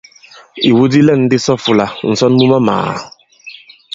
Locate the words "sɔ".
1.45-1.53